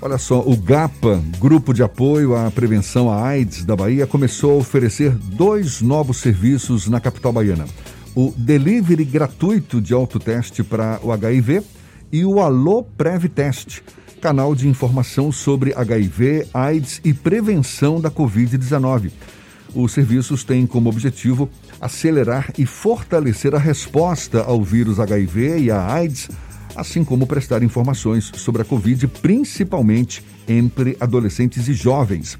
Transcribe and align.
Olha 0.00 0.16
só, 0.16 0.40
o 0.46 0.56
GAPA, 0.56 1.20
Grupo 1.40 1.74
de 1.74 1.82
Apoio 1.82 2.36
à 2.36 2.48
Prevenção 2.52 3.10
à 3.10 3.20
AIDS 3.26 3.64
da 3.64 3.74
Bahia, 3.74 4.06
começou 4.06 4.52
a 4.52 4.54
oferecer 4.54 5.10
dois 5.10 5.82
novos 5.82 6.18
serviços 6.18 6.86
na 6.86 7.00
capital 7.00 7.32
baiana: 7.32 7.66
o 8.14 8.32
delivery 8.36 9.04
gratuito 9.04 9.80
de 9.80 9.92
autoteste 9.92 10.62
para 10.62 11.00
o 11.02 11.10
HIV 11.10 11.62
e 12.12 12.24
o 12.24 12.40
Alô 12.40 12.84
Prevtest, 12.84 13.80
canal 14.20 14.54
de 14.54 14.68
informação 14.68 15.32
sobre 15.32 15.74
HIV, 15.74 16.46
AIDS 16.54 17.00
e 17.04 17.12
prevenção 17.12 18.00
da 18.00 18.08
Covid-19. 18.08 19.10
Os 19.74 19.90
serviços 19.90 20.44
têm 20.44 20.64
como 20.64 20.88
objetivo 20.88 21.50
acelerar 21.80 22.52
e 22.56 22.64
fortalecer 22.64 23.52
a 23.52 23.58
resposta 23.58 24.42
ao 24.42 24.62
vírus 24.62 25.00
HIV 25.00 25.58
e 25.58 25.70
à 25.72 25.92
AIDS 25.92 26.28
assim 26.78 27.04
como 27.04 27.26
prestar 27.26 27.62
informações 27.62 28.30
sobre 28.36 28.62
a 28.62 28.64
Covid, 28.64 29.08
principalmente 29.08 30.24
entre 30.46 30.96
adolescentes 31.00 31.68
e 31.68 31.72
jovens. 31.72 32.38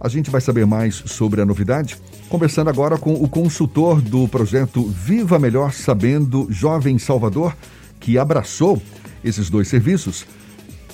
A 0.00 0.08
gente 0.08 0.30
vai 0.30 0.40
saber 0.40 0.66
mais 0.66 0.94
sobre 0.94 1.40
a 1.40 1.46
novidade 1.46 1.96
conversando 2.28 2.70
agora 2.70 2.96
com 2.96 3.14
o 3.14 3.28
consultor 3.28 4.00
do 4.00 4.26
projeto 4.26 4.82
Viva 4.82 5.38
Melhor 5.38 5.72
Sabendo 5.72 6.46
Jovem 6.50 6.98
Salvador, 6.98 7.56
que 8.00 8.18
abraçou 8.18 8.82
esses 9.22 9.48
dois 9.48 9.68
serviços, 9.68 10.26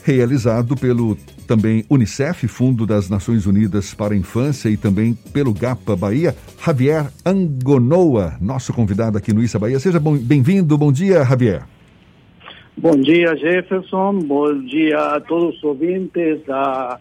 realizado 0.02 0.76
pelo 0.76 1.16
também 1.46 1.84
Unicef, 1.88 2.46
Fundo 2.46 2.86
das 2.86 3.08
Nações 3.08 3.46
Unidas 3.46 3.94
para 3.94 4.14
a 4.14 4.16
Infância, 4.16 4.68
e 4.68 4.76
também 4.76 5.14
pelo 5.32 5.54
GAPA 5.54 5.96
Bahia, 5.96 6.36
Javier 6.64 7.06
Angonoa, 7.24 8.36
nosso 8.40 8.72
convidado 8.72 9.16
aqui 9.16 9.32
no 9.32 9.42
Issa 9.42 9.58
Bahia. 9.58 9.80
Seja 9.80 9.98
bem-vindo, 9.98 10.76
bom 10.76 10.92
dia, 10.92 11.24
Javier. 11.24 11.64
Bom 12.76 12.96
dia, 12.96 13.36
Jefferson. 13.36 14.20
Bom 14.20 14.62
dia 14.64 14.96
a 14.96 15.20
todos 15.20 15.56
os 15.56 15.64
ouvintes 15.64 16.44
da, 16.46 16.98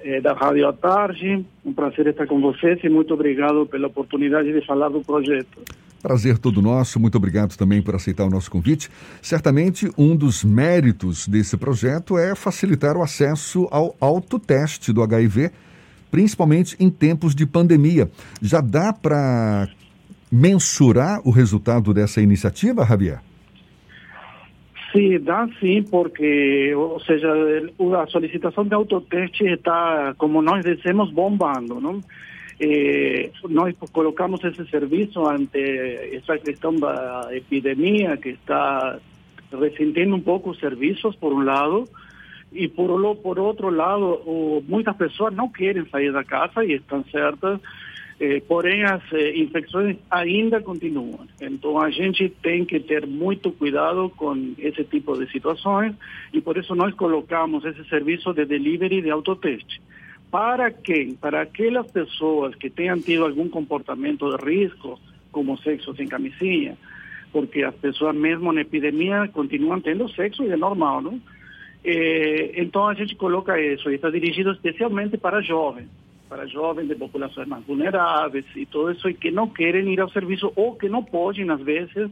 eh, 0.00 0.20
da 0.20 0.34
Rádio 0.34 0.68
à 0.68 0.72
Tarde. 0.72 1.44
Um 1.64 1.72
prazer 1.72 2.08
estar 2.08 2.26
com 2.26 2.40
vocês 2.40 2.78
e 2.82 2.88
muito 2.88 3.14
obrigado 3.14 3.66
pela 3.66 3.86
oportunidade 3.86 4.52
de 4.52 4.66
falar 4.66 4.88
do 4.88 5.00
projeto. 5.00 5.62
Prazer 6.02 6.38
todo 6.38 6.62
nosso, 6.62 7.00
muito 7.00 7.16
obrigado 7.16 7.56
também 7.56 7.82
por 7.82 7.94
aceitar 7.94 8.24
o 8.24 8.30
nosso 8.30 8.50
convite. 8.50 8.88
Certamente, 9.22 9.90
um 9.96 10.14
dos 10.14 10.44
méritos 10.44 11.26
desse 11.26 11.56
projeto 11.56 12.18
é 12.18 12.34
facilitar 12.34 12.96
o 12.96 13.02
acesso 13.02 13.66
ao 13.70 13.96
autoteste 14.00 14.92
do 14.92 15.02
HIV, 15.02 15.50
principalmente 16.10 16.76
em 16.78 16.90
tempos 16.90 17.34
de 17.34 17.46
pandemia. 17.46 18.08
Já 18.40 18.60
dá 18.60 18.92
para 18.92 19.68
mensurar 20.30 21.20
o 21.24 21.30
resultado 21.30 21.92
dessa 21.94 22.20
iniciativa, 22.20 22.84
Javier? 22.84 23.25
Sim, 24.96 25.20
dá 25.20 25.46
sim, 25.60 25.82
porque, 25.82 26.74
ou 26.74 26.98
seja, 27.00 27.28
a 28.02 28.06
solicitação 28.06 28.64
de 28.64 28.72
autoteste 28.72 29.44
está, 29.44 30.14
como 30.16 30.40
nós 30.40 30.64
dizemos, 30.64 31.10
bombando, 31.10 31.78
não? 31.78 32.02
Eh, 32.58 33.28
nós 33.50 33.74
colocamos 33.92 34.42
esse 34.42 34.64
serviço 34.70 35.26
ante 35.28 35.60
essa 36.14 36.38
questão 36.38 36.74
da 36.76 37.28
epidemia 37.30 38.16
que 38.16 38.30
está 38.30 38.98
ressentindo 39.52 40.16
um 40.16 40.20
pouco 40.20 40.48
os 40.48 40.58
serviços, 40.58 41.14
por 41.16 41.30
um 41.30 41.44
lado, 41.44 41.84
e 42.50 42.66
por, 42.66 43.16
por 43.16 43.38
outro 43.38 43.68
lado, 43.68 44.22
muitas 44.66 44.96
pessoas 44.96 45.34
não 45.34 45.50
querem 45.50 45.84
sair 45.90 46.10
da 46.10 46.24
casa 46.24 46.64
e 46.64 46.72
estão 46.72 47.04
certas, 47.12 47.60
eh, 48.18 48.40
porém, 48.48 48.82
as 48.84 49.02
eh, 49.12 49.36
infecções 49.36 49.96
ainda 50.10 50.60
continuam. 50.62 51.26
Então, 51.40 51.78
a 51.78 51.90
gente 51.90 52.30
tem 52.42 52.64
que 52.64 52.80
ter 52.80 53.06
muito 53.06 53.50
cuidado 53.50 54.08
com 54.16 54.54
esse 54.58 54.84
tipo 54.84 55.18
de 55.18 55.30
situações 55.30 55.94
e 56.32 56.40
por 56.40 56.56
isso 56.56 56.74
nós 56.74 56.94
colocamos 56.94 57.64
esse 57.64 57.84
serviço 57.88 58.32
de 58.32 58.46
delivery 58.46 59.02
de 59.02 59.10
autoteste. 59.10 59.82
Para 60.30 60.70
quem? 60.70 61.14
Para 61.14 61.42
aquelas 61.42 61.90
pessoas 61.90 62.54
que 62.54 62.70
tenham 62.70 62.98
tido 62.98 63.24
algum 63.24 63.48
comportamento 63.48 64.34
de 64.34 64.44
risco, 64.44 64.98
como 65.30 65.58
sexo 65.58 65.94
sem 65.94 66.08
camisinha, 66.08 66.76
porque 67.30 67.62
as 67.62 67.74
pessoas 67.74 68.16
mesmo 68.16 68.50
na 68.50 68.62
epidemia 68.62 69.28
continuam 69.28 69.78
tendo 69.78 70.08
sexo 70.08 70.42
e 70.42 70.50
é 70.50 70.56
normal, 70.56 71.02
não? 71.02 71.20
Eh, 71.84 72.52
então 72.56 72.88
a 72.88 72.94
gente 72.94 73.14
coloca 73.14 73.60
isso 73.60 73.90
e 73.90 73.96
está 73.96 74.08
dirigido 74.08 74.52
especialmente 74.52 75.18
para 75.18 75.42
jovens 75.42 75.88
para 76.28 76.46
jovens 76.46 76.88
de 76.88 76.94
populações 76.94 77.48
mais 77.48 77.64
vulneráveis 77.64 78.44
e 78.54 78.66
tudo 78.66 78.92
isso, 78.92 79.08
e 79.08 79.14
que 79.14 79.30
não 79.30 79.48
querem 79.48 79.92
ir 79.92 80.00
ao 80.00 80.10
serviço 80.10 80.52
ou 80.56 80.74
que 80.74 80.88
não 80.88 81.02
podem, 81.02 81.48
às 81.50 81.60
vezes, 81.60 82.10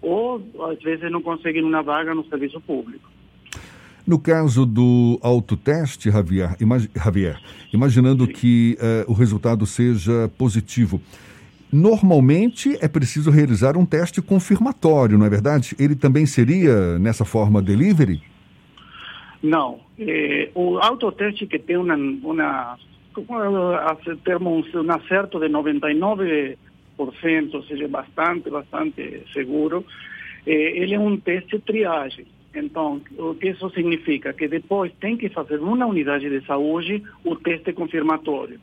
ou 0.00 0.42
às 0.70 0.82
vezes 0.82 1.10
não 1.10 1.22
conseguem 1.22 1.62
uma 1.62 1.82
vaga 1.82 2.14
no 2.14 2.24
serviço 2.26 2.60
público. 2.60 3.08
No 4.06 4.18
caso 4.18 4.66
do 4.66 5.18
autoteste, 5.22 6.10
Javier, 6.10 6.56
imag 6.60 6.90
Javier 6.94 7.38
imaginando 7.72 8.26
Sim. 8.26 8.32
que 8.32 8.78
uh, 8.80 9.10
o 9.10 9.14
resultado 9.14 9.64
seja 9.64 10.28
positivo, 10.36 11.00
normalmente 11.72 12.76
é 12.80 12.88
preciso 12.88 13.30
realizar 13.30 13.76
um 13.76 13.86
teste 13.86 14.20
confirmatório, 14.20 15.16
não 15.16 15.24
é 15.24 15.30
verdade? 15.30 15.74
Ele 15.78 15.94
também 15.94 16.26
seria 16.26 16.98
nessa 16.98 17.24
forma 17.24 17.62
delivery? 17.62 18.20
Não. 19.42 19.80
Eh, 19.98 20.50
o 20.54 20.78
autoteste 20.78 21.46
que 21.46 21.58
tem 21.58 21.76
uma, 21.76 21.96
uma 21.96 22.78
termos 24.24 24.74
un 24.74 24.90
acerto 24.90 25.38
de 25.38 25.48
99%, 25.48 26.56
ou 27.54 27.62
seja, 27.64 27.88
bastante, 27.88 28.50
bastante 28.50 29.24
seguro, 29.32 29.84
eh, 30.46 30.72
ele 30.76 30.94
é 30.94 30.98
um 30.98 31.16
teste 31.18 31.58
triagem. 31.60 32.26
Então, 32.54 33.00
o 33.18 33.34
que 33.34 33.48
isso 33.50 33.70
significa? 33.70 34.32
Que 34.32 34.46
depois 34.46 34.92
tem 35.00 35.16
que 35.16 35.28
fazer 35.30 35.58
uma 35.58 35.86
unidade 35.86 36.28
de 36.28 36.44
saúde 36.46 37.02
o 37.24 37.36
teste 37.36 37.72
confirmatório. 37.72 38.60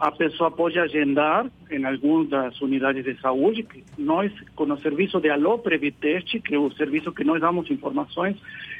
A 0.00 0.10
pessoa 0.10 0.50
pode 0.50 0.78
agendar 0.78 1.46
em 1.70 1.84
algumas 1.84 2.28
das 2.28 2.60
unidades 2.62 3.04
de 3.04 3.20
saúde, 3.20 3.62
que 3.62 3.84
nós, 3.98 4.32
com 4.56 4.64
o 4.64 4.78
serviço 4.78 5.20
de 5.20 5.28
Alô 5.28 5.58
Previteste, 5.58 6.40
que 6.40 6.54
é 6.54 6.58
o 6.58 6.72
serviço 6.72 7.12
que 7.12 7.22
nós 7.22 7.40
damos 7.40 7.70
informações, 7.70 8.36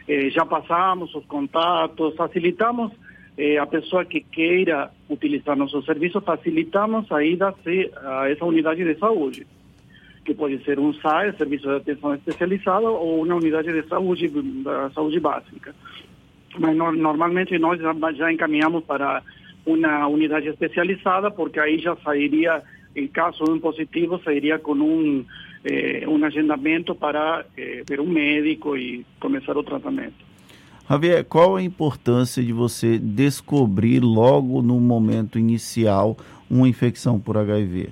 eh, 0.08 0.30
já 0.30 0.46
passamos 0.46 1.14
os 1.14 1.24
contatos, 1.26 2.16
facilitamos 2.16 2.90
eh, 3.36 3.58
a 3.58 3.66
pessoa 3.66 4.04
que 4.04 4.20
queira 4.20 4.90
utilizar 5.08 5.56
nosso 5.56 5.82
serviço, 5.82 6.20
facilitamos 6.20 7.10
a 7.10 7.24
ida 7.24 7.54
a 8.02 8.30
essa 8.30 8.44
unidade 8.44 8.84
de 8.84 8.98
saúde, 8.98 9.46
que 10.24 10.34
pode 10.34 10.62
ser 10.64 10.78
um 10.78 10.92
SAE, 10.94 11.36
Serviço 11.36 11.66
de 11.66 11.76
Atenção 11.76 12.14
Especializada, 12.14 12.88
ou 12.88 13.24
uma 13.24 13.34
unidade 13.34 13.72
de 13.72 13.88
saúde, 13.88 14.28
da 14.62 14.90
saúde 14.90 15.20
básica. 15.20 15.74
Mas 16.58 16.76
no, 16.76 16.92
normalmente 16.92 17.58
nós 17.58 17.80
já, 17.80 17.94
já 18.12 18.32
encaminhamos 18.32 18.84
para 18.84 19.22
uma 19.64 20.06
unidade 20.08 20.48
especializada, 20.48 21.30
porque 21.30 21.60
aí 21.60 21.78
já 21.78 21.96
sairia, 21.96 22.62
em 22.94 23.06
caso 23.06 23.44
de 23.44 23.50
um 23.52 23.60
positivo, 23.60 24.20
sairia 24.24 24.58
com 24.58 24.72
um, 24.72 25.24
eh, 25.64 26.04
um 26.08 26.22
agendamento 26.24 26.94
para 26.94 27.44
eh, 27.56 27.82
ver 27.88 28.00
um 28.00 28.08
médico 28.08 28.76
e 28.76 29.04
começar 29.20 29.56
o 29.56 29.62
tratamento. 29.62 30.29
Javier, 30.90 31.24
qual 31.24 31.54
a 31.54 31.62
importância 31.62 32.42
de 32.42 32.52
você 32.52 32.98
descobrir 32.98 34.00
logo 34.00 34.60
no 34.60 34.80
momento 34.80 35.38
inicial 35.38 36.16
uma 36.50 36.68
infecção 36.68 37.20
por 37.20 37.38
HIV? 37.38 37.90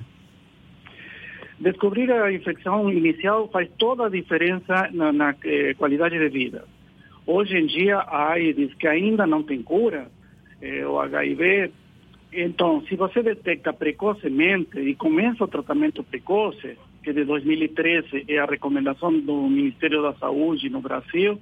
Descobrir 1.60 2.10
a 2.10 2.32
infecção 2.32 2.90
inicial 2.90 3.48
faz 3.52 3.70
toda 3.78 4.06
a 4.06 4.08
diferença 4.08 4.90
na, 4.92 5.12
na 5.12 5.32
eh, 5.44 5.74
qualidade 5.74 6.18
de 6.18 6.28
vida. 6.28 6.64
Hoje 7.24 7.56
em 7.56 7.66
dia, 7.66 7.98
a 7.98 8.32
AIDS, 8.32 8.74
que 8.74 8.88
ainda 8.88 9.28
não 9.28 9.44
tem 9.44 9.62
cura, 9.62 10.10
eh, 10.60 10.84
o 10.84 10.98
HIV, 10.98 11.70
então, 12.32 12.82
se 12.88 12.96
você 12.96 13.22
detecta 13.22 13.72
precocemente 13.72 14.76
e 14.76 14.96
começa 14.96 15.44
o 15.44 15.48
tratamento 15.48 16.02
precoce, 16.02 16.76
que 17.04 17.12
de 17.12 17.24
2013 17.24 18.24
é 18.26 18.38
a 18.38 18.44
recomendação 18.44 19.16
do 19.20 19.48
Ministério 19.48 20.02
da 20.02 20.14
Saúde 20.14 20.68
no 20.68 20.80
Brasil, 20.80 21.38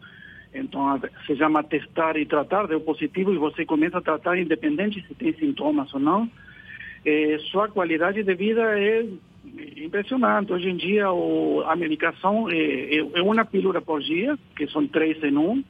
então, 0.58 1.00
se 1.26 1.36
chama 1.36 1.62
testar 1.62 2.16
e 2.16 2.26
tratar, 2.26 2.66
deu 2.66 2.80
positivo 2.80 3.32
e 3.32 3.38
você 3.38 3.64
começa 3.64 3.98
a 3.98 4.02
tratar 4.02 4.38
independente 4.38 5.04
se 5.06 5.14
tem 5.14 5.32
sintomas 5.34 5.92
ou 5.94 6.00
não. 6.00 6.30
Eh, 7.04 7.38
sua 7.50 7.68
qualidade 7.68 8.22
de 8.22 8.34
vida 8.34 8.62
é 8.78 9.06
impressionante. 9.76 10.52
Hoje 10.52 10.68
em 10.68 10.76
dia, 10.76 11.10
o, 11.10 11.62
a 11.66 11.76
medicação 11.76 12.50
é, 12.50 12.96
é, 12.96 13.22
uma 13.22 13.44
pílula 13.44 13.80
por 13.80 14.00
dia, 14.00 14.36
que 14.56 14.66
são 14.68 14.86
três 14.86 15.22
em 15.22 15.36
um, 15.36 15.62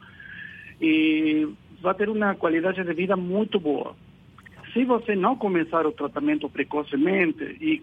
e 0.81 1.47
vai 1.81 1.95
ter 1.95 2.09
uma 2.09 2.35
qualidade 2.35 2.83
de 2.83 2.93
vida 2.95 3.17
muito 3.17 3.61
boa. 3.61 3.95
Se 4.73 4.85
você 4.85 5.15
não 5.15 5.37
começar 5.37 5.87
o 5.87 5.93
tratamento 5.93 6.49
precocemente 6.49 7.43
e 7.61 7.83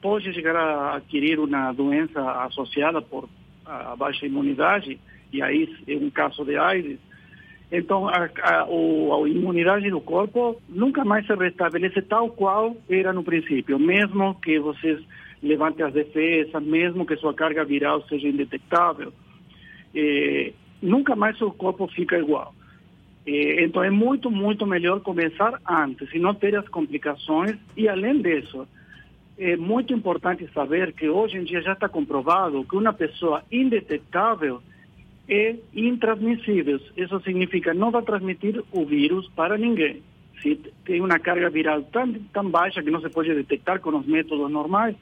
pode 0.00 0.32
chegar 0.32 0.56
a 0.56 0.96
adquirir 0.96 1.38
uma 1.38 1.72
doença 1.72 2.20
associada 2.44 3.02
por 3.02 3.28
a 3.64 3.94
baixa 3.96 4.26
imunidade, 4.26 4.98
e 5.32 5.42
aí 5.42 5.68
é 5.88 5.96
um 5.96 6.10
caso 6.10 6.44
de 6.44 6.56
AIDS, 6.56 6.98
então 7.72 8.06
a, 8.06 8.28
a, 8.42 8.62
a, 8.64 9.28
imunidade 9.28 9.88
do 9.90 10.00
corpo 10.00 10.60
nunca 10.68 11.04
mais 11.04 11.26
se 11.26 11.34
restabelece 11.34 12.02
tal 12.02 12.28
qual 12.28 12.76
era 12.88 13.14
no 13.14 13.24
princípio, 13.24 13.78
mesmo 13.78 14.34
que 14.34 14.58
você 14.58 14.98
levante 15.42 15.82
as 15.82 15.92
defesas, 15.92 16.62
mesmo 16.62 17.06
que 17.06 17.16
sua 17.16 17.32
carga 17.32 17.64
viral 17.64 18.06
seja 18.08 18.28
indetectável, 18.28 19.12
eh, 19.94 20.52
nunca 20.82 21.16
mais 21.16 21.40
o 21.40 21.50
corpo 21.50 21.88
fica 21.88 22.18
igual. 22.18 22.54
Eh, 23.26 23.64
então 23.64 23.82
é 23.82 23.90
muito, 23.90 24.30
muito 24.30 24.66
melhor 24.66 25.00
começar 25.00 25.58
antes 25.66 26.12
e 26.12 26.18
não 26.18 26.34
ter 26.34 26.54
as 26.54 26.68
complicações. 26.68 27.56
E 27.76 27.88
além 27.88 28.20
disso, 28.20 28.68
é 29.38 29.56
muito 29.56 29.92
importante 29.92 30.48
saber 30.52 30.92
que 30.92 31.08
hoje 31.08 31.38
em 31.38 31.44
dia 31.44 31.62
já 31.62 31.72
está 31.72 31.88
comprovado 31.88 32.64
que 32.64 32.76
uma 32.76 32.92
pessoa 32.92 33.42
indetectável 33.50 34.60
é 35.32 35.56
intransmissível. 35.74 36.78
Isso 36.94 37.18
significa 37.20 37.72
não 37.72 37.90
vai 37.90 38.02
transmitir 38.02 38.62
o 38.70 38.84
vírus 38.84 39.30
para 39.34 39.56
ninguém. 39.56 40.02
Se 40.42 40.56
tem 40.84 41.00
uma 41.00 41.18
carga 41.18 41.48
viral 41.48 41.82
tão, 41.84 42.12
tão 42.32 42.50
baixa 42.50 42.82
que 42.82 42.90
não 42.90 43.00
se 43.00 43.08
pode 43.08 43.34
detectar 43.34 43.80
com 43.80 43.96
os 43.96 44.06
métodos 44.06 44.50
normais, 44.50 44.94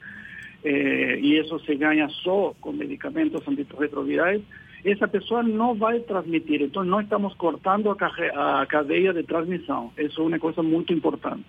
eh, 0.63 1.19
e 1.19 1.37
isso 1.37 1.59
se 1.59 1.75
ganha 1.75 2.07
só 2.23 2.53
com 2.61 2.71
medicamentos 2.71 3.45
antirretrovirais, 3.45 4.41
essa 4.85 5.07
pessoa 5.07 5.43
não 5.43 5.75
vai 5.75 5.99
transmitir. 5.99 6.61
Então, 6.61 6.83
nós 6.83 7.03
estamos 7.03 7.33
cortando 7.33 7.89
a 7.89 8.65
cadeia 8.67 9.13
de 9.13 9.23
transmissão. 9.23 9.91
Isso 9.97 10.21
é 10.21 10.23
uma 10.23 10.39
coisa 10.39 10.63
muito 10.63 10.93
importante. 10.93 11.45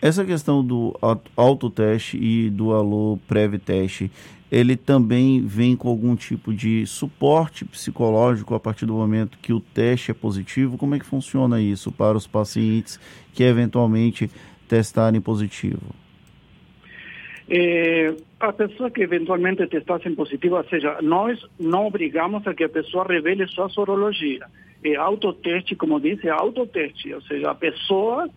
Essa 0.00 0.24
questão 0.24 0.64
do 0.64 0.96
autoteste 1.36 2.18
e 2.20 2.50
do 2.50 2.72
alô 2.72 3.18
prévio 3.26 3.58
teste, 3.58 4.10
ele 4.52 4.76
também 4.76 5.40
vem 5.40 5.74
com 5.74 5.88
algum 5.88 6.14
tipo 6.14 6.52
de 6.52 6.84
suporte 6.84 7.64
psicológico 7.64 8.54
a 8.54 8.60
partir 8.60 8.84
do 8.84 8.92
momento 8.92 9.38
que 9.40 9.50
o 9.50 9.58
teste 9.58 10.10
é 10.10 10.14
positivo? 10.14 10.76
Como 10.76 10.94
é 10.94 10.98
que 10.98 11.06
funciona 11.06 11.58
isso 11.58 11.90
para 11.90 12.18
os 12.18 12.26
pacientes 12.26 13.00
que 13.32 13.42
eventualmente 13.42 14.30
testarem 14.68 15.22
positivo? 15.22 15.94
É, 17.48 18.14
a 18.38 18.52
pessoa 18.52 18.90
que 18.90 19.00
eventualmente 19.00 19.66
testasse 19.68 20.10
positivo, 20.10 20.56
ou 20.56 20.64
seja, 20.64 20.98
nós 21.00 21.42
não 21.58 21.86
obrigamos 21.86 22.46
a 22.46 22.52
que 22.52 22.64
a 22.64 22.68
pessoa 22.68 23.06
revele 23.08 23.46
sua 23.48 23.70
sorologia. 23.70 24.46
É 24.84 24.96
autoteste, 24.96 25.74
como 25.74 25.98
disse, 25.98 26.28
é 26.28 26.30
autoteste, 26.30 27.14
ou 27.14 27.22
seja, 27.22 27.52
a 27.52 27.54
pessoa 27.54 28.28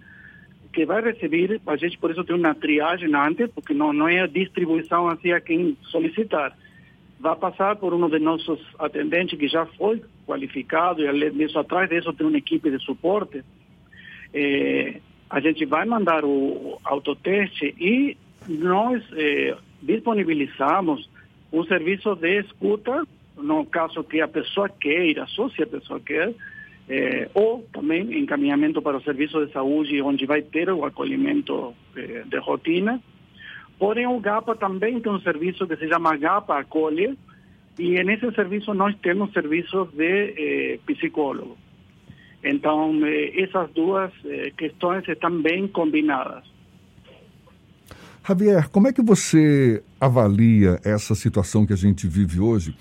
que 0.76 0.86
vai 0.86 1.02
receber, 1.02 1.62
a 1.66 1.78
gente 1.78 1.98
por 1.98 2.12
isso 2.12 2.24
tem 2.26 2.36
uma 2.36 2.54
triagem 2.54 3.16
antes, 3.16 3.50
porque 3.52 3.74
não, 3.74 3.94
não 3.94 4.10
é 4.10 4.20
a 4.20 4.28
distribuição 4.28 5.08
assim 5.08 5.32
a 5.32 5.40
quem 5.40 5.78
solicitar. 5.84 6.56
Vai 7.18 7.36
passar 7.38 7.78
por 7.78 7.94
um 7.94 8.10
de 8.10 8.20
nossos 8.20 8.60
atendentes 8.78 9.40
que 9.40 9.48
já 9.48 9.66
foi 9.66 10.04
qualificado, 10.28 11.02
e 11.02 11.08
além 11.08 11.32
disso, 11.32 11.58
atrás 11.58 11.90
disso 11.90 12.12
tem 12.12 12.28
uma 12.28 12.38
equipe 12.38 12.70
de 12.70 12.78
suporte. 12.84 13.42
É, 14.34 15.00
a 15.30 15.40
gente 15.40 15.66
vai 15.66 15.86
mandar 15.86 16.26
o 16.26 16.78
autoteste 16.84 17.74
e 17.80 18.18
nós 18.48 19.02
é, 19.14 19.56
disponibilizamos 19.82 21.10
um 21.54 21.64
serviço 21.64 22.16
de 22.16 22.42
escuta, 22.42 23.08
no 23.38 23.66
caso 23.66 24.04
que 24.04 24.20
a 24.20 24.28
pessoa 24.28 24.68
queira, 24.68 25.26
só 25.28 25.50
se 25.50 25.64
a 25.64 25.68
pessoa 25.68 26.02
quer, 26.02 26.34
é, 26.88 27.30
ou 27.34 27.68
também 27.74 28.20
encaminhamento 28.20 28.82
para 28.82 28.98
o 28.98 29.02
serviço 29.02 29.46
de 29.46 29.52
saúde, 29.52 30.02
onde 30.02 30.26
vai 30.26 30.42
ter 30.42 30.70
o 30.70 30.86
acolhimento 30.86 31.74
é, 31.96 32.24
de 32.26 32.38
rotina. 32.38 33.02
Porém, 33.78 34.08
o 34.08 34.20
GAPA 34.20 34.56
também 34.56 35.00
tem 35.00 35.12
um 35.12 35.20
serviço 35.20 35.68
que 35.68 35.76
se 35.76 35.88
chama 35.88 36.16
GAPA 36.16 36.60
Acolhe, 36.60 37.18
e 37.78 38.04
nesse 38.04 38.32
serviço 38.34 38.74
nós 38.74 38.96
temos 39.02 39.34
serviços 39.34 39.90
de 39.92 40.34
eh, 40.38 40.80
psicólogo. 40.86 41.58
Então, 42.44 43.06
eh, 43.06 43.44
essas 43.44 43.70
duas 43.72 44.12
eh, 44.24 44.52
questões 44.58 45.06
estão 45.08 45.42
bem 45.42 45.68
combinadas. 45.68 46.44
Javier, 48.26 48.70
como 48.70 48.88
é 48.88 48.94
que 48.94 49.04
você 49.04 49.84
avalia 50.00 50.80
essa 50.84 51.14
situação 51.16 51.66
que 51.66 51.74
a 51.74 51.78
gente 51.78 52.08
vive 52.08 52.40
hoje, 52.40 52.76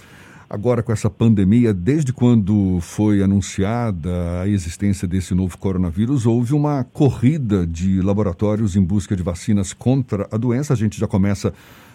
agora 0.48 0.82
com 0.82 0.92
essa 0.92 1.10
pandemia? 1.10 1.72
Desde 1.72 2.12
quando 2.12 2.78
foi 2.80 3.22
anunciada 3.22 4.40
a 4.42 4.48
existência 4.48 5.06
desse 5.06 5.34
novo 5.34 5.56
coronavírus, 5.58 6.26
houve 6.26 6.54
uma 6.54 6.84
corrida 6.84 7.66
de 7.66 8.00
laboratórios 8.00 8.76
em 8.76 8.82
busca 8.82 9.16
de 9.16 9.22
vacinas 9.22 9.72
contra 9.72 10.28
a 10.30 10.36
doença. 10.36 10.72
A 10.72 10.76
gente 10.76 10.98
já 10.98 11.06
começa 11.06 11.52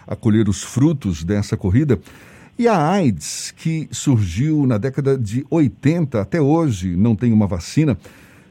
a 0.08 0.16
colher 0.16 0.50
os 0.50 0.64
frutos 0.64 1.24
dessa 1.24 1.56
corrida. 1.56 2.00
E 2.58 2.68
a 2.68 2.92
AIDS, 2.92 3.54
que 3.56 3.88
surgiu 3.92 4.66
na 4.66 4.78
década 4.78 5.18
de 5.18 5.46
80 5.50 6.20
até 6.20 6.42
hoje, 6.42 6.96
não 6.96 7.16
tem 7.16 7.32
uma 7.32 7.48
vacina. 7.48 7.98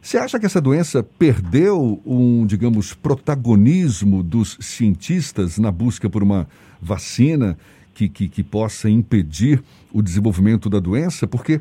Você 0.01 0.17
acha 0.17 0.39
que 0.39 0.47
essa 0.47 0.61
doença 0.61 1.03
perdeu 1.03 2.01
um, 2.07 2.47
digamos, 2.47 2.95
protagonismo 2.95 4.23
dos 4.23 4.57
cientistas 4.61 5.59
na 5.59 5.71
busca 5.71 6.09
por 6.09 6.23
uma 6.23 6.49
vacina 6.81 7.59
que, 7.99 8.09
que, 8.09 8.29
que 8.29 8.43
possa 8.45 8.89
impedir 8.89 9.61
o 9.93 10.01
desenvolvimento 10.01 10.71
da 10.71 10.79
doença? 10.79 11.27
Porque 11.27 11.61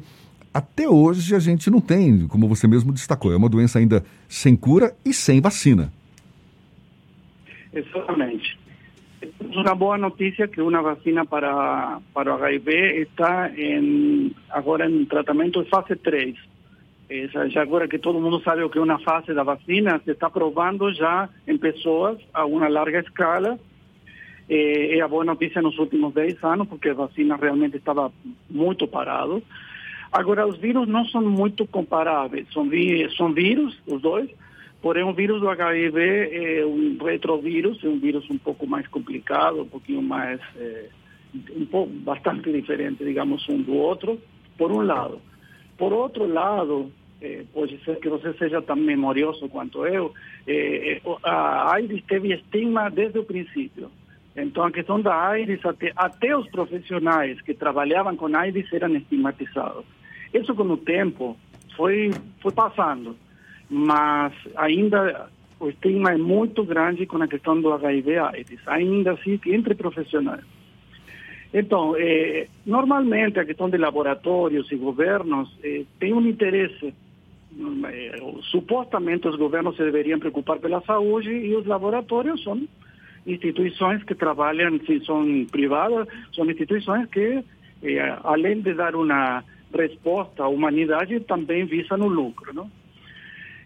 até 0.53 0.87
hoje 0.87 1.33
a 1.35 1.39
gente 1.39 1.71
não 1.71 1.81
tem, 1.81 2.27
como 2.27 2.47
você 2.47 2.67
mesmo 2.67 2.93
destacou, 2.93 3.33
é 3.33 3.35
uma 3.35 3.49
doença 3.49 3.79
ainda 3.79 4.05
sem 4.29 4.55
cura 4.55 4.95
e 5.03 5.13
sem 5.13 5.41
vacina. 5.41 5.91
Exatamente. 7.73 8.57
Uma 9.39 9.73
boa 9.73 9.97
notícia 9.97 10.47
que 10.47 10.61
uma 10.61 10.81
vacina 10.81 11.25
para, 11.25 11.99
para 12.13 12.31
o 12.31 12.35
HIV 12.35 13.01
está 13.01 13.49
agora 14.51 14.87
em 14.87 15.05
tratamento 15.05 15.63
de 15.63 15.69
fase 15.69 15.95
3 15.95 16.35
já 17.49 17.61
agora 17.61 17.87
que 17.87 17.97
todo 17.97 18.19
mundo 18.19 18.41
sabe 18.41 18.63
o 18.63 18.69
que 18.69 18.77
é 18.77 18.81
uma 18.81 18.99
fase 18.99 19.33
da 19.33 19.41
vacina, 19.41 20.01
se 20.03 20.11
está 20.11 20.29
provando 20.29 20.93
já 20.93 21.29
em 21.47 21.57
pessoas 21.57 22.19
a 22.33 22.45
uma 22.45 22.67
larga 22.67 22.99
escala. 22.99 23.57
É, 24.49 24.97
é 24.97 25.01
a 25.01 25.07
boa 25.07 25.25
notícia 25.25 25.61
nos 25.61 25.77
últimos 25.77 26.13
10 26.13 26.43
anos, 26.43 26.67
porque 26.67 26.89
a 26.89 26.93
vacina 26.93 27.35
realmente 27.35 27.77
estava 27.77 28.11
muito 28.49 28.87
parado. 28.87 29.43
Agora, 30.11 30.47
os 30.47 30.57
vírus 30.57 30.87
não 30.87 31.05
são 31.05 31.21
muito 31.21 31.65
comparáveis. 31.67 32.47
São, 32.53 32.69
são 33.17 33.33
vírus, 33.33 33.77
os 33.85 34.01
dois, 34.01 34.29
porém 34.81 35.03
o 35.03 35.13
vírus 35.13 35.41
do 35.41 35.49
HIV 35.49 35.99
é 36.31 36.65
um 36.65 36.97
retrovírus, 37.03 37.83
é 37.83 37.87
um 37.87 37.99
vírus 37.99 38.29
um 38.29 38.37
pouco 38.37 38.65
mais 38.65 38.87
complicado, 38.87 39.61
um 39.61 39.67
pouquinho 39.67 40.01
mais, 40.01 40.39
é, 40.55 40.85
um 41.55 41.65
pouco, 41.65 41.91
bastante 41.91 42.51
diferente, 42.51 43.03
digamos, 43.03 43.47
um 43.49 43.61
do 43.61 43.73
outro, 43.73 44.19
por 44.57 44.71
um 44.71 44.81
lado. 44.81 45.21
Por 45.77 45.93
outro 45.93 46.25
lado, 46.25 46.91
eh, 47.21 47.43
pode 47.53 47.77
ser 47.83 47.99
que 47.99 48.09
você 48.09 48.33
seja 48.33 48.61
tão 48.61 48.75
memorioso 48.75 49.47
quanto 49.49 49.85
eu, 49.85 50.13
eh, 50.47 51.01
a 51.23 51.73
AIDS 51.73 52.03
teve 52.07 52.33
estigma 52.33 52.89
desde 52.89 53.19
o 53.19 53.23
princípio. 53.23 53.91
Então, 54.37 54.63
a 54.63 54.71
questão 54.71 55.01
da 55.01 55.15
AIDS, 55.15 55.65
até, 55.65 55.91
até 55.95 56.37
os 56.37 56.47
profissionais 56.49 57.41
que 57.41 57.55
trabalhavam 57.55 58.15
com 58.15 58.35
AIDS 58.35 58.71
eram 58.71 58.95
estigmatizados. 58.95 59.83
Isso, 60.31 60.53
com 60.53 60.63
o 60.63 60.77
tempo, 60.77 61.35
foi, 61.75 62.11
foi 62.39 62.51
passando, 62.51 63.15
mas 63.67 64.31
ainda 64.55 65.27
o 65.59 65.69
estigma 65.69 66.11
é 66.11 66.17
muito 66.17 66.63
grande 66.63 67.07
com 67.07 67.21
a 67.21 67.27
questão 67.27 67.59
do 67.59 67.73
HIV-AIDS, 67.73 68.59
ainda 68.67 69.13
assim, 69.13 69.39
entre 69.47 69.73
profissionais. 69.73 70.45
Então, 71.51 71.95
eh, 71.97 72.47
normalmente 72.63 73.39
a 73.39 73.45
questão 73.45 73.69
de 73.69 73.77
laboratórios 73.77 74.71
e 74.71 74.75
governos 74.75 75.49
eh, 75.63 75.83
tem 75.99 76.13
um 76.13 76.21
interesse. 76.21 76.93
Eh, 77.85 78.15
supostamente 78.51 79.27
os 79.27 79.35
governos 79.35 79.75
se 79.75 79.83
deveriam 79.83 80.19
preocupar 80.19 80.59
pela 80.59 80.81
saúde 80.81 81.31
e 81.31 81.55
os 81.55 81.65
laboratórios 81.65 82.43
são 82.43 82.67
instituições 83.27 84.03
que 84.03 84.15
trabalham, 84.15 84.79
se 84.85 85.03
são 85.05 85.45
privadas, 85.51 86.07
são 86.33 86.49
instituições 86.49 87.07
que, 87.09 87.43
eh, 87.83 88.17
além 88.23 88.61
de 88.61 88.73
dar 88.73 88.95
uma 88.95 89.43
resposta 89.73 90.43
à 90.43 90.47
humanidade, 90.47 91.19
também 91.21 91.65
visam 91.65 91.99
o 91.99 92.07
lucro, 92.07 92.53
não? 92.53 92.71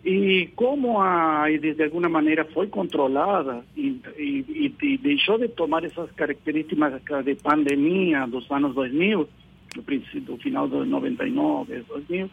E 0.04 0.50
como 0.56 1.00
a 1.00 1.44
AIDS 1.44 1.78
de 1.78 1.84
alguma 1.84 2.10
maneira 2.10 2.44
foi 2.46 2.68
controlada 2.68 3.64
e, 3.78 4.02
e, 4.18 4.74
e, 4.82 4.98
deixou 4.98 5.38
de 5.38 5.48
tomar 5.50 5.84
essas 5.84 6.12
características 6.14 7.00
de 7.24 7.36
pandemia 7.36 8.26
dos 8.26 8.50
anos 8.50 8.74
2000, 8.74 9.30
do, 9.76 10.22
do 10.22 10.38
final 10.38 10.68
de 10.68 10.86
99, 10.86 11.84
2000, 11.88 12.30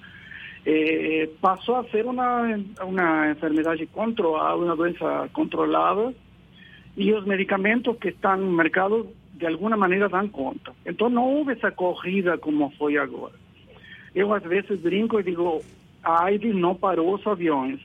eh, 0.64 1.28
passou 1.42 1.76
a 1.76 1.84
ser 1.84 2.06
uma, 2.06 2.58
uma 2.82 3.30
enfermidade 3.30 3.86
controlada, 3.86 4.56
uma 4.56 4.74
doença 4.74 5.28
controlada, 5.34 6.14
e 6.98 7.14
os 7.14 7.24
medicamentos 7.24 7.96
que 7.98 8.08
estão 8.08 8.36
no 8.36 8.50
mercado 8.50 9.08
de 9.34 9.46
alguma 9.46 9.76
maneira 9.76 10.08
dão 10.08 10.28
conta. 10.28 10.72
Então 10.84 11.08
não 11.08 11.32
houve 11.32 11.52
essa 11.52 11.70
corrida 11.70 12.36
como 12.36 12.70
foi 12.76 12.98
agora. 12.98 13.34
Eu 14.12 14.34
às 14.34 14.42
vezes 14.42 14.80
brinco 14.80 15.20
e 15.20 15.22
digo, 15.22 15.62
a 16.02 16.24
AIDS 16.24 16.54
não 16.56 16.74
parou 16.74 17.14
os 17.14 17.24
aviões, 17.24 17.80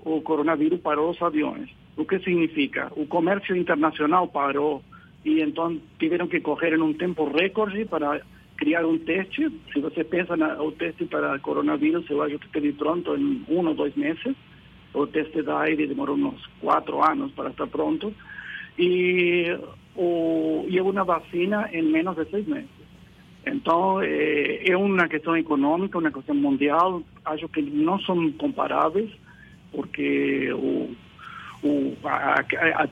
o 0.00 0.20
coronavírus 0.20 0.80
parou 0.80 1.10
os 1.10 1.22
aviões. 1.22 1.70
O 1.96 2.04
que 2.04 2.18
significa? 2.18 2.90
O 2.96 3.06
comércio 3.06 3.54
internacional 3.54 4.26
parou 4.26 4.82
e 5.24 5.40
então 5.40 5.80
tiveram 6.00 6.26
que 6.26 6.40
correr 6.40 6.74
em 6.74 6.82
um 6.82 6.92
tempo 6.92 7.30
recorde 7.30 7.84
para 7.84 8.20
criar 8.56 8.84
um 8.84 8.98
teste. 8.98 9.48
Se 9.72 9.78
você 9.78 10.02
pensa 10.02 10.36
no 10.36 10.72
teste 10.72 11.04
para 11.04 11.38
coronavírus, 11.38 12.10
eu 12.10 12.20
acho 12.20 12.40
que 12.40 12.46
esteve 12.46 12.72
pronto 12.72 13.14
em 13.16 13.44
um 13.48 13.64
ou 13.64 13.74
dois 13.74 13.94
meses. 13.94 14.34
O 14.94 15.06
teste 15.06 15.42
da 15.42 15.58
AIDS 15.58 15.88
demorou 15.88 16.16
uns 16.16 16.46
quatro 16.60 17.02
anos 17.02 17.32
para 17.32 17.50
estar 17.50 17.66
pronto. 17.66 18.14
E, 18.78 19.56
o, 19.96 20.64
e 20.68 20.80
uma 20.80 21.04
vacina 21.04 21.68
em 21.72 21.82
menos 21.82 22.16
de 22.16 22.24
seis 22.30 22.46
meses. 22.46 22.70
Então, 23.46 24.00
é, 24.00 24.70
é 24.70 24.76
uma 24.76 25.06
questão 25.08 25.36
econômica, 25.36 25.98
uma 25.98 26.10
questão 26.10 26.34
mundial. 26.34 27.02
Acho 27.24 27.48
que 27.48 27.60
não 27.60 27.98
são 28.00 28.32
comparáveis, 28.32 29.10
porque 29.70 30.50
o, 30.52 30.94
o, 31.62 31.96
a, 32.04 32.40
a, 32.40 32.86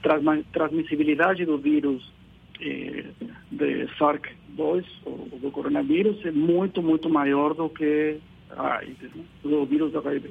transmissibilidade 0.52 1.44
do 1.44 1.56
vírus 1.56 2.12
eh, 2.60 3.04
de 3.50 3.86
SARS-2, 3.98 4.84
ou 5.04 5.28
do 5.40 5.50
coronavírus, 5.50 6.24
é 6.26 6.30
muito, 6.30 6.82
muito 6.82 7.08
maior 7.08 7.54
do 7.54 7.68
que 7.68 8.18
a 8.50 8.78
AIDS, 8.78 9.14
né? 9.14 9.24
do 9.42 9.64
vírus 9.64 9.92
da 9.92 10.00
HIV. 10.00 10.30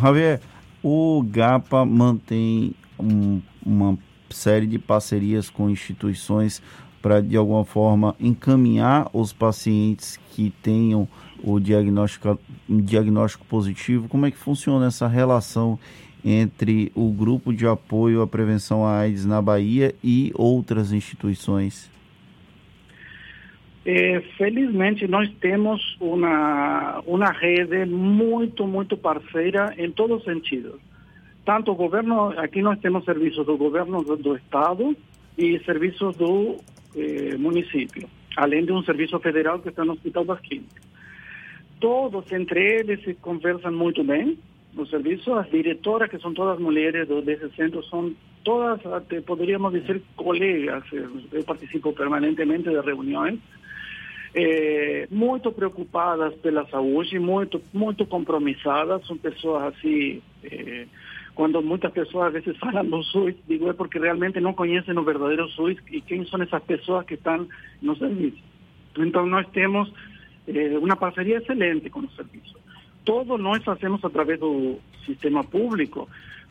Javier, 0.00 0.40
o 0.82 1.22
GAPA 1.22 1.84
mantém 1.84 2.74
um, 2.98 3.40
uma 3.64 3.98
série 4.30 4.66
de 4.66 4.78
parcerias 4.78 5.48
com 5.48 5.70
instituições 5.70 6.62
para, 7.00 7.20
de 7.20 7.36
alguma 7.36 7.64
forma, 7.64 8.14
encaminhar 8.18 9.08
os 9.12 9.32
pacientes 9.32 10.18
que 10.30 10.50
tenham 10.62 11.08
o 11.42 11.60
diagnóstico, 11.60 12.38
diagnóstico 12.68 13.44
positivo. 13.46 14.08
Como 14.08 14.26
é 14.26 14.30
que 14.30 14.36
funciona 14.36 14.86
essa 14.86 15.06
relação 15.06 15.78
entre 16.24 16.90
o 16.94 17.10
grupo 17.12 17.52
de 17.52 17.66
apoio 17.66 18.22
à 18.22 18.26
prevenção 18.26 18.84
à 18.84 18.98
AIDS 18.98 19.24
na 19.24 19.40
Bahia 19.40 19.94
e 20.02 20.32
outras 20.34 20.92
instituições? 20.92 21.88
É, 23.90 24.20
felizmente 24.36 25.08
nós 25.08 25.30
temos 25.40 25.96
uma 25.98 27.00
uma 27.06 27.30
rede 27.32 27.86
muito 27.86 28.66
muito 28.66 28.98
parceira 28.98 29.74
em 29.78 29.90
todos 29.90 30.18
os 30.18 30.24
sentidos. 30.24 30.78
Tanto 31.42 31.72
o 31.72 31.74
governo, 31.74 32.38
aqui 32.38 32.60
nós 32.60 32.78
temos 32.80 33.02
serviços 33.06 33.46
do 33.46 33.56
governo 33.56 34.04
do, 34.04 34.14
do 34.14 34.36
estado 34.36 34.94
e 35.38 35.58
serviços 35.60 36.14
do 36.18 36.58
eh, 36.94 37.38
município, 37.38 38.06
além 38.36 38.66
de 38.66 38.72
um 38.72 38.82
serviço 38.82 39.18
federal 39.20 39.58
que 39.58 39.70
está 39.70 39.82
no 39.86 39.94
Hospital 39.94 40.26
das 40.26 40.40
Clínicas. 40.40 40.84
Todos 41.80 42.30
entre 42.30 42.60
eles 42.80 43.02
se 43.02 43.14
conversam 43.14 43.72
muito 43.72 44.04
bem, 44.04 44.36
no 44.74 44.86
serviço, 44.86 45.32
as 45.32 45.48
diretoras, 45.50 46.10
que 46.10 46.18
são 46.18 46.34
todas 46.34 46.60
mulheres 46.60 47.08
do, 47.08 47.22
desse 47.22 47.48
centro, 47.56 47.82
são 47.84 48.12
todas, 48.44 48.84
até, 48.84 49.22
poderíamos 49.22 49.72
dizer, 49.72 50.02
colegas. 50.14 50.84
Eu 51.32 51.42
participo 51.44 51.94
permanentemente 51.94 52.68
de 52.68 52.78
reuniões. 52.80 53.38
É, 54.34 55.08
muito 55.10 55.50
preocupadas 55.50 56.34
pela 56.36 56.66
saúde, 56.68 57.18
muito 57.18 57.62
muito 57.72 58.04
compromissadas, 58.04 59.06
são 59.06 59.16
pessoas 59.16 59.74
assim, 59.74 60.20
é, 60.44 60.86
quando 61.34 61.62
muitas 61.62 61.90
pessoas 61.92 62.26
às 62.26 62.44
vezes 62.44 62.58
falam 62.60 62.84
do 62.84 63.02
SUS, 63.02 63.34
digo 63.48 63.70
é 63.70 63.72
porque 63.72 63.98
realmente 63.98 64.38
não 64.38 64.52
conhecem 64.52 64.96
o 64.98 65.02
verdadeiro 65.02 65.48
SUS 65.48 65.78
e 65.90 66.00
quem 66.02 66.26
são 66.26 66.42
essas 66.42 66.62
pessoas 66.62 67.06
que 67.06 67.14
estão 67.14 67.48
no 67.80 67.96
serviço. 67.96 68.42
Então 68.98 69.24
nós 69.26 69.46
temos 69.48 69.90
é, 70.46 70.78
uma 70.78 70.96
parceria 70.96 71.38
excelente 71.38 71.88
com 71.88 72.00
o 72.00 72.10
serviço 72.10 72.58
todo 73.08 73.38
nós 73.38 73.64
fazemos 73.64 74.04
através 74.04 74.38
do 74.38 74.76
sistema 75.06 75.42
público, 75.42 76.06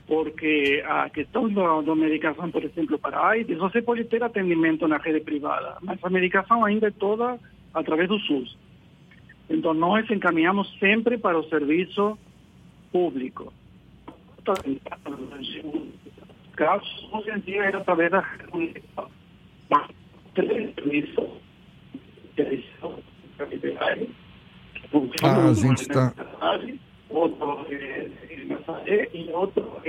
porque 0.08 0.84
a 0.88 1.08
questão 1.08 1.48
da, 1.48 1.82
da 1.82 1.96
medicação, 1.96 2.50
por 2.50 2.64
exemplo, 2.64 2.98
para 2.98 3.28
AIDS, 3.28 3.60
você 3.60 3.80
pode 3.80 4.06
ter 4.06 4.24
atendimento 4.24 4.88
na 4.88 4.98
rede 4.98 5.20
privada, 5.20 5.78
mas 5.84 6.04
a 6.04 6.10
medicação 6.10 6.66
ainda 6.66 6.88
é 6.88 6.92
toda 6.92 7.38
através 7.78 8.10
do 8.10 8.20
SUS. 8.20 8.58
Então, 9.50 9.74
nós 9.74 10.10
encaminhamos 10.10 10.68
sempre 10.80 11.18
para 11.18 11.38
o 11.40 11.48
serviço 11.50 12.18
público. 12.92 13.54
Casos, 16.56 17.10
hoje 17.12 17.32
em 17.32 17.40
dia, 17.40 17.64
era 17.64 17.78
através 17.78 18.12
da 18.12 18.20
rede 18.20 18.52
municipal. 18.52 19.12
Mas, 19.70 19.88
três 20.34 20.74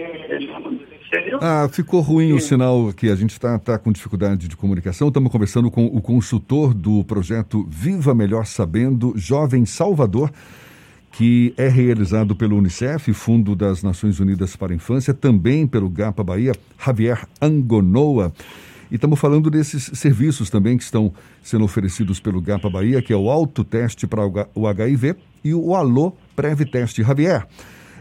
a 0.02 0.78
gente 0.78 1.02
está. 1.02 1.38
Ah, 1.40 1.68
ficou 1.68 2.00
ruim 2.00 2.32
o 2.32 2.40
sinal 2.40 2.88
aqui. 2.88 3.10
A 3.10 3.16
gente 3.16 3.32
está 3.32 3.58
tá 3.58 3.78
com 3.78 3.90
dificuldade 3.92 4.48
de 4.48 4.56
comunicação. 4.56 5.08
Estamos 5.08 5.32
conversando 5.32 5.70
com 5.70 5.86
o 5.86 6.00
consultor 6.00 6.74
do 6.74 7.04
projeto 7.04 7.66
Viva 7.68 8.14
Melhor 8.14 8.46
Sabendo, 8.46 9.14
Jovem 9.16 9.64
Salvador, 9.66 10.30
que 11.12 11.52
é 11.56 11.68
realizado 11.68 12.36
pelo 12.36 12.56
Unicef, 12.56 13.12
Fundo 13.12 13.56
das 13.56 13.82
Nações 13.82 14.20
Unidas 14.20 14.54
para 14.54 14.72
a 14.72 14.76
Infância, 14.76 15.12
também 15.12 15.66
pelo 15.66 15.88
GAPA 15.88 16.22
Bahia, 16.22 16.52
Javier 16.78 17.26
Angonoa. 17.40 18.32
E 18.90 18.94
estamos 18.94 19.18
falando 19.18 19.50
desses 19.50 19.90
serviços 19.94 20.48
também 20.48 20.76
que 20.76 20.82
estão 20.82 21.12
sendo 21.42 21.64
oferecidos 21.64 22.20
pelo 22.20 22.40
GAPA 22.40 22.70
Bahia, 22.70 23.02
que 23.02 23.12
é 23.12 23.16
o 23.16 23.30
autoteste 23.30 24.06
para 24.06 24.22
o 24.54 24.66
HIV 24.66 25.14
e 25.44 25.52
o 25.54 25.74
Alô 25.74 26.12
Teste. 26.70 27.02
Javier, 27.02 27.46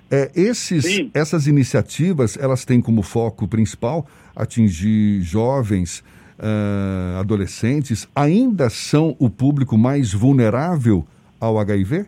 é, 0.09 0.31
esses, 0.33 0.85
essas 1.13 1.47
iniciativas, 1.47 2.37
elas 2.37 2.63
têm 2.63 2.79
como 2.79 3.01
foco 3.01 3.47
principal 3.47 4.07
atingir 4.35 5.21
jovens, 5.21 6.03
uh, 6.39 7.19
adolescentes, 7.19 8.07
ainda 8.15 8.69
são 8.69 9.15
o 9.19 9.29
público 9.29 9.77
mais 9.77 10.13
vulnerável 10.13 11.05
ao 11.39 11.59
HIV? 11.59 12.05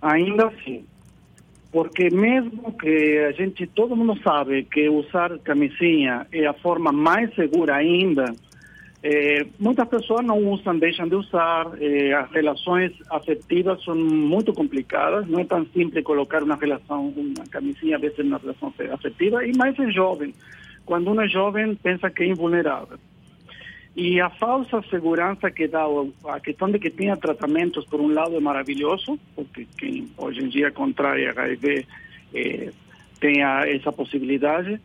Ainda 0.00 0.50
sim 0.64 0.84
porque 1.76 2.08
mesmo 2.08 2.72
que 2.72 3.18
a 3.28 3.32
gente, 3.32 3.66
todo 3.66 3.94
mundo 3.94 4.18
sabe 4.22 4.64
que 4.64 4.88
usar 4.88 5.38
camisinha 5.40 6.26
é 6.32 6.46
a 6.46 6.54
forma 6.54 6.90
mais 6.90 7.34
segura 7.34 7.76
ainda, 7.76 8.24
é, 9.02 9.44
muitas 9.58 9.86
pessoas 9.86 10.24
não 10.24 10.38
usam, 10.38 10.78
deixam 10.78 11.06
de 11.06 11.16
usar, 11.16 11.70
é, 11.78 12.14
as 12.14 12.30
relações 12.30 12.92
afetivas 13.10 13.84
são 13.84 13.94
muito 13.94 14.54
complicadas, 14.54 15.28
não 15.28 15.38
é 15.38 15.44
tão 15.44 15.66
simples 15.66 16.02
colocar 16.02 16.42
uma 16.42 16.56
relação, 16.56 17.12
uma 17.14 17.44
camisinha, 17.50 17.96
a 17.96 18.00
vezes 18.00 18.20
uma 18.20 18.38
relação 18.38 18.72
afetiva, 18.94 19.44
e 19.44 19.54
mais 19.54 19.78
é 19.78 19.90
jovem. 19.90 20.32
Quando 20.86 21.10
um 21.10 21.20
é 21.20 21.28
jovem, 21.28 21.74
pensa 21.74 22.08
que 22.08 22.22
é 22.22 22.28
invulnerável. 22.28 22.96
E 23.96 24.20
a 24.20 24.28
falsa 24.28 24.82
segurança 24.90 25.50
que 25.50 25.66
dá 25.66 25.86
a 26.28 26.38
questão 26.38 26.70
de 26.70 26.78
que 26.78 26.90
tenha 26.90 27.16
tratamentos, 27.16 27.86
por 27.86 27.98
um 27.98 28.12
lado, 28.12 28.36
é 28.36 28.40
maravilhoso, 28.40 29.18
porque 29.34 29.66
quem 29.78 30.06
hoje 30.18 30.44
em 30.44 30.48
dia 30.48 30.70
contrai 30.70 31.26
HIV 31.26 31.86
eh, 32.34 32.70
tenha 33.18 33.62
essa 33.66 33.90
possibilidade, 33.90 34.78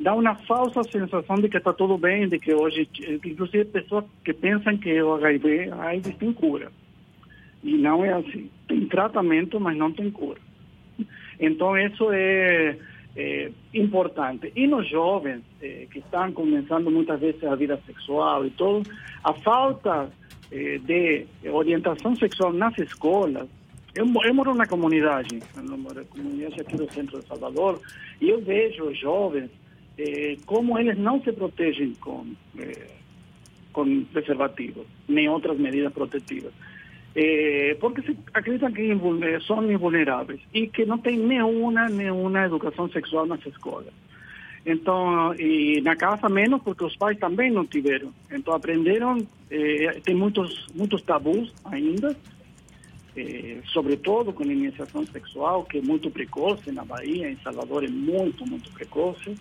dá 0.00 0.14
uma 0.14 0.34
falsa 0.34 0.82
sensação 0.82 1.36
de 1.36 1.48
que 1.48 1.58
está 1.58 1.72
tudo 1.72 1.96
bem, 1.96 2.28
de 2.28 2.40
que 2.40 2.52
hoje, 2.52 2.88
inclusive 3.24 3.66
pessoas 3.66 4.04
que 4.24 4.32
pensam 4.32 4.76
que 4.76 5.00
o 5.00 5.14
HIV, 5.14 5.70
AIDS 5.70 6.16
tem 6.16 6.32
cura. 6.32 6.72
E 7.62 7.76
não 7.76 8.04
é 8.04 8.14
assim. 8.14 8.50
Tem 8.66 8.84
tratamento, 8.86 9.60
mas 9.60 9.76
não 9.76 9.92
tem 9.92 10.10
cura. 10.10 10.40
Então, 11.38 11.78
isso 11.78 12.10
é 12.10 12.76
é, 13.16 13.50
importante. 13.72 14.52
E 14.54 14.66
nos 14.66 14.88
jovens 14.88 15.42
é, 15.62 15.86
que 15.90 16.00
estão 16.00 16.30
começando 16.32 16.90
muitas 16.90 17.18
vezes 17.18 17.42
a 17.44 17.54
vida 17.54 17.80
sexual 17.86 18.44
e 18.46 18.50
tudo, 18.50 18.88
a 19.24 19.32
falta 19.32 20.10
é, 20.52 20.78
de 20.78 21.26
orientação 21.50 22.14
sexual 22.16 22.52
nas 22.52 22.76
escolas. 22.78 23.48
Eu, 23.94 24.06
eu 24.24 24.34
moro 24.34 24.54
na 24.54 24.66
comunidade, 24.66 25.40
na 25.56 26.04
comunidade 26.04 26.60
aqui 26.60 26.76
do 26.76 26.92
centro 26.92 27.18
de 27.18 27.26
Salvador, 27.26 27.80
e 28.20 28.28
eu 28.28 28.42
vejo 28.42 28.84
os 28.84 28.98
jovens 28.98 29.50
como 30.44 30.78
eles 30.78 30.98
não 30.98 31.22
se 31.22 31.32
protegem 31.32 31.94
com, 31.94 32.26
com 33.72 34.04
preservativos, 34.12 34.86
nem 35.08 35.26
outras 35.26 35.58
medidas 35.58 35.90
protetivas 35.90 36.52
eh, 37.18 37.74
porque 37.80 38.02
se 38.02 38.14
acreditam 38.34 38.70
que 38.70 38.94
são 39.46 39.72
invulneráveis 39.72 40.38
e 40.52 40.66
que 40.66 40.84
não 40.84 40.98
tem 40.98 41.16
nenhuma, 41.16 41.88
nenhuma 41.88 42.44
educação 42.44 42.90
sexual 42.90 43.24
nas 43.24 43.44
escolas. 43.46 43.94
Então, 44.66 45.34
e 45.36 45.80
na 45.80 45.96
casa 45.96 46.28
menos, 46.28 46.60
porque 46.62 46.84
os 46.84 46.94
pais 46.94 47.18
também 47.18 47.50
não 47.50 47.64
tiveram. 47.64 48.12
Então, 48.30 48.52
aprenderam, 48.52 49.26
eh, 49.50 49.98
tem 50.04 50.14
muitos, 50.14 50.66
muitos 50.74 51.00
tabus 51.02 51.50
ainda, 51.64 52.14
eh, 53.16 53.60
sobretudo 53.72 54.30
com 54.34 54.44
iniciação 54.44 55.06
sexual, 55.06 55.64
que 55.64 55.78
é 55.78 55.80
muito 55.80 56.10
precoce 56.10 56.70
na 56.70 56.84
Bahia, 56.84 57.30
em 57.30 57.36
Salvador 57.36 57.82
é 57.82 57.88
muito, 57.88 58.46
muito 58.46 58.70
precoce. 58.72 59.34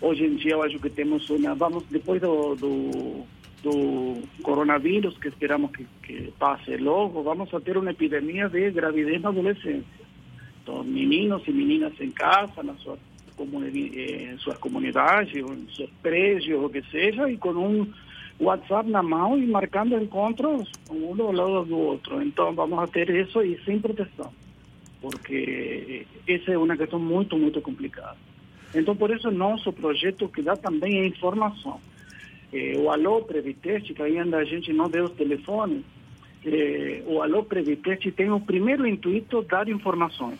Hoje 0.00 0.24
em 0.24 0.36
dia, 0.36 0.52
eu 0.52 0.62
acho 0.62 0.78
que 0.78 0.88
temos 0.88 1.28
uma, 1.30 1.52
vamos, 1.56 1.82
depois 1.90 2.20
do 2.20 3.24
do 3.62 4.22
coronavírus, 4.42 5.16
que 5.18 5.28
esperamos 5.28 5.70
que, 5.72 5.86
que 6.02 6.32
passe 6.38 6.76
logo, 6.76 7.22
vamos 7.22 7.52
a 7.52 7.60
ter 7.60 7.76
uma 7.76 7.90
epidemia 7.90 8.48
de 8.48 8.70
gravidez 8.70 9.20
na 9.20 9.30
adolescência. 9.30 9.84
Então, 10.62 10.84
meninos 10.84 11.42
e 11.46 11.52
meninas 11.52 11.92
em 12.00 12.10
casa, 12.10 12.62
na 12.62 12.74
sua 12.74 12.98
em 13.40 14.36
suas 14.38 14.58
comunidades, 14.58 15.32
em 15.36 15.68
seus 15.72 15.90
prédios, 16.02 16.72
que 16.72 16.82
seja, 16.90 17.30
e 17.30 17.36
com 17.36 17.50
um 17.50 17.86
WhatsApp 18.40 18.90
na 18.90 19.00
mão 19.00 19.38
e 19.38 19.46
marcando 19.46 19.96
encontros 19.96 20.68
um 20.90 21.22
ao 21.22 21.32
lado 21.32 21.64
do 21.66 21.78
outro. 21.78 22.20
Então, 22.20 22.52
vamos 22.52 22.78
a 22.80 22.88
ter 22.88 23.08
isso 23.10 23.40
e 23.40 23.56
sem 23.64 23.78
proteção, 23.78 24.32
porque 25.00 26.04
essa 26.26 26.50
é 26.50 26.58
uma 26.58 26.76
questão 26.76 26.98
muito, 26.98 27.38
muito 27.38 27.60
complicada. 27.60 28.16
Então, 28.74 28.96
por 28.96 29.08
isso, 29.12 29.30
nosso 29.30 29.72
projeto 29.72 30.28
que 30.28 30.42
dá 30.42 30.56
também 30.56 30.98
é 30.98 31.06
informação 31.06 31.80
eh, 32.52 32.74
o 32.78 32.90
Alô 32.90 33.22
Previteste, 33.22 33.94
que 33.94 34.02
ainda 34.02 34.38
a 34.38 34.44
gente 34.44 34.72
não 34.72 34.88
deu 34.88 35.04
os 35.04 35.12
telefones, 35.12 35.82
eh, 36.44 37.02
o 37.06 37.20
Alô 37.20 37.42
Previteste 37.42 38.10
tem 38.10 38.30
o 38.30 38.40
primeiro 38.40 38.86
intuito 38.86 39.42
dar 39.42 39.68
informações, 39.68 40.38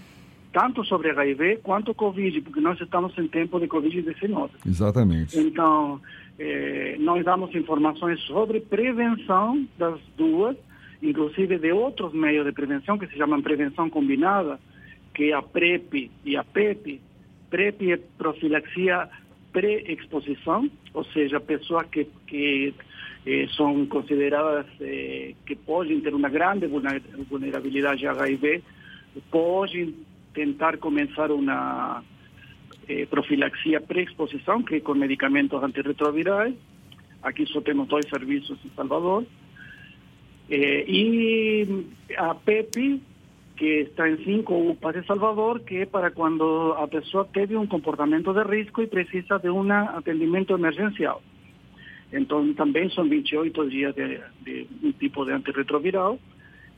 tanto 0.53 0.85
sobre 0.85 1.11
HIV 1.11 1.59
quanto 1.63 1.95
Covid, 1.95 2.41
porque 2.41 2.61
nós 2.61 2.81
estamos 2.81 3.17
em 3.19 3.29
tempo 3.29 3.61
de 3.61 3.67
Covid-19. 3.67 4.51
Exatamente. 4.67 5.39
Então, 5.39 6.01
eh, 6.39 6.97
nós 6.99 7.25
damos 7.25 7.55
informações 7.55 8.21
sobre 8.23 8.61
prevenção 8.61 9.67
das 9.77 10.01
duas, 10.17 10.57
inclusive 11.03 11.59
de 11.59 11.73
outros 11.73 12.13
meios 12.13 12.47
de 12.47 12.53
prevenção 12.53 12.97
que 12.97 13.07
se 13.07 13.17
chamam 13.17 13.43
prevenção 13.43 13.91
combinada, 13.91 14.59
que 15.15 15.31
é 15.31 15.35
a 15.35 15.43
PrEP 15.43 16.11
e 16.25 16.37
a 16.37 16.45
PEP. 16.45 17.01
PrEP 17.51 17.93
é 17.93 17.97
profilaxia 17.97 19.09
pré-exposição, 19.53 20.71
ou 20.95 21.05
seja, 21.05 21.41
pessoas 21.41 21.87
que, 21.89 22.07
que 22.27 22.75
eh, 23.27 23.47
são 23.57 23.87
consideradas 23.87 24.67
eh, 24.81 25.35
que 25.47 25.57
podem 25.57 26.01
ter 26.01 26.15
uma 26.15 26.29
grande 26.29 26.67
vulnerabilidade 26.67 28.07
a 28.07 28.13
HIV, 28.13 28.63
podem 29.31 29.95
tentar 30.35 30.79
começar 30.79 31.31
uma 31.31 32.03
eh, 32.89 33.07
profilaxia 33.07 33.81
pré-exposição, 33.81 34.63
que 34.63 34.77
é 34.77 34.81
com 34.81 34.95
medicamentos 34.95 35.63
antirretrovirais. 35.63 36.55
Aqui 37.23 37.45
só 37.47 37.61
temos 37.61 37.89
dois 37.89 38.09
serviços 38.09 38.59
em 38.65 38.71
Salvador. 38.77 39.27
Eh, 40.51 40.85
e 40.89 41.87
a 42.17 42.35
PEP, 42.35 43.03
que 43.59 43.81
está 43.91 44.09
em 44.09 44.17
cinco 44.25 44.71
UPAs 44.71 44.95
de 44.95 45.07
Salvador, 45.07 45.61
que 45.61 45.79
é 45.79 45.87
para 45.87 46.13
quando 46.13 46.75
a 46.79 46.87
pessoa 46.87 47.29
teve 47.33 47.57
um 47.57 47.67
comportamento 47.67 48.33
de 48.33 48.43
risco 48.45 48.81
e 48.81 48.87
precisa 48.87 49.39
de 49.39 49.51
um 49.51 49.71
atendimento 49.73 50.55
emergencial. 50.55 51.21
Então, 52.13 52.55
também 52.55 52.89
são 52.91 53.09
28 53.09 53.69
dias 53.69 53.95
de, 53.95 54.21
de 54.45 54.67
um 54.83 54.93
tipo 54.93 55.25
de 55.25 55.33
antirretroviral, 55.33 56.19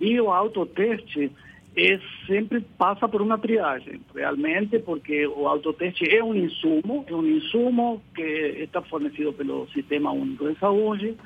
e 0.01 0.21
o 0.21 0.31
autoteste 0.31 1.31
é, 1.77 2.01
sempre 2.27 2.61
passa 2.77 3.09
por 3.09 3.23
uma 3.23 3.39
triagem, 3.39 4.01
realmente, 4.15 4.79
porque 4.79 5.27
o 5.27 5.47
autoteste 5.47 6.09
é 6.09 6.23
um 6.23 6.35
insumo, 6.35 7.05
é 7.07 7.15
um 7.15 7.27
insumo 7.27 8.03
que 8.15 8.23
está 8.23 8.83
fornecido 8.83 9.33
pelo 9.33 9.69
Sistema 9.69 10.11
Único 10.11 10.49
de 10.49 10.59
Saúde 10.59 11.17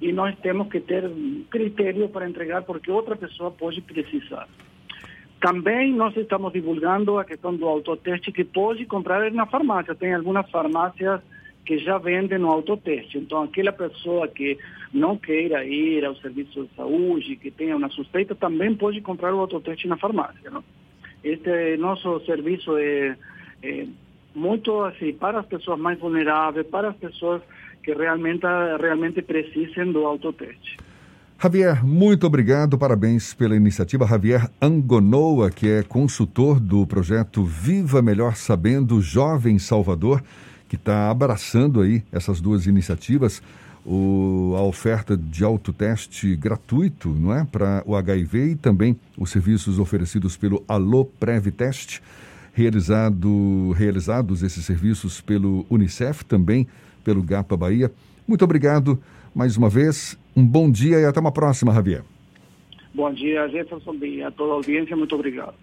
e 0.00 0.12
nós 0.12 0.36
temos 0.38 0.68
que 0.68 0.80
ter 0.80 1.10
critério 1.50 2.08
para 2.08 2.28
entregar 2.28 2.62
porque 2.62 2.90
outra 2.90 3.14
pessoa 3.16 3.50
pode 3.50 3.80
precisar. 3.82 4.48
Também 5.40 5.92
nós 5.94 6.16
estamos 6.16 6.52
divulgando 6.52 7.18
a 7.18 7.24
questão 7.24 7.54
do 7.54 7.66
autoteste 7.66 8.30
que 8.30 8.44
pode 8.44 8.84
comprar 8.84 9.30
na 9.32 9.46
farmácia. 9.46 9.94
Tem 9.94 10.14
algumas 10.14 10.48
farmácias 10.50 11.20
que 11.64 11.78
já 11.78 11.98
vendem 11.98 12.42
o 12.42 12.48
autoteste. 12.48 13.18
Então, 13.18 13.42
aquela 13.42 13.72
pessoa 13.72 14.26
que 14.28 14.58
não 14.92 15.16
queira 15.16 15.64
ir 15.64 16.04
ao 16.04 16.16
serviço 16.16 16.64
de 16.64 16.74
saúde, 16.74 17.36
que 17.36 17.50
tenha 17.50 17.76
uma 17.76 17.88
suspeita, 17.90 18.34
também 18.34 18.74
pode 18.74 19.00
comprar 19.00 19.34
o 19.34 19.40
autoteste 19.40 19.86
na 19.86 19.96
farmácia. 19.96 20.50
Não? 20.50 20.64
Este 21.22 21.76
nosso 21.76 22.20
serviço 22.24 22.76
é, 22.76 23.16
é 23.62 23.86
muito 24.34 24.82
assim 24.82 25.12
para 25.12 25.40
as 25.40 25.46
pessoas 25.46 25.78
mais 25.78 25.98
vulneráveis, 25.98 26.66
para 26.66 26.90
as 26.90 26.96
pessoas 26.96 27.42
que 27.82 27.92
realmente 27.92 28.46
realmente 28.80 29.22
precisem 29.22 29.92
do 29.92 30.06
autoteste. 30.06 30.76
Javier, 31.42 31.82
muito 31.82 32.26
obrigado, 32.26 32.76
parabéns 32.76 33.32
pela 33.32 33.56
iniciativa. 33.56 34.06
Javier 34.06 34.50
Angonoa, 34.60 35.50
que 35.50 35.70
é 35.70 35.82
consultor 35.82 36.60
do 36.60 36.86
projeto 36.86 37.42
Viva 37.42 38.02
Melhor 38.02 38.36
Sabendo 38.36 39.00
Jovem 39.00 39.58
Salvador, 39.58 40.22
que 40.70 40.76
está 40.76 41.10
abraçando 41.10 41.80
aí 41.80 42.04
essas 42.12 42.40
duas 42.40 42.64
iniciativas, 42.64 43.42
o, 43.84 44.54
a 44.56 44.62
oferta 44.62 45.16
de 45.16 45.42
autoteste 45.42 46.36
gratuito, 46.36 47.08
não 47.08 47.34
é, 47.34 47.44
para 47.44 47.82
o 47.84 47.96
HIV 47.96 48.52
e 48.52 48.54
também 48.54 48.96
os 49.18 49.30
serviços 49.30 49.80
oferecidos 49.80 50.36
pelo 50.36 50.62
Alô 50.68 51.04
Prevtest, 51.04 52.00
realizado, 52.52 53.72
realizados 53.72 54.44
esses 54.44 54.64
serviços 54.64 55.20
pelo 55.20 55.66
Unicef, 55.68 56.24
também 56.24 56.68
pelo 57.02 57.20
GAPA 57.20 57.56
Bahia. 57.56 57.90
Muito 58.28 58.44
obrigado 58.44 58.96
mais 59.34 59.56
uma 59.56 59.68
vez. 59.68 60.16
Um 60.36 60.46
bom 60.46 60.70
dia 60.70 61.00
e 61.00 61.04
até 61.04 61.18
uma 61.18 61.32
próxima, 61.32 61.74
Javier. 61.74 62.04
Bom 62.94 63.12
dia, 63.12 63.48
Jefferson, 63.48 63.94
e 64.02 64.22
a 64.22 64.30
toda 64.30 64.52
a 64.52 64.54
audiência. 64.54 64.96
Muito 64.96 65.16
obrigado. 65.16 65.54